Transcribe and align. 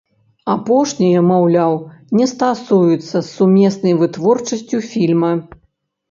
Апошняе, 0.51 1.17
маўляў, 1.31 1.75
не 2.19 2.25
стасуецца 2.31 3.01
з 3.11 3.21
сумеснай 3.33 3.93
вытворчасцю 3.99 4.77
фільма. 4.89 5.31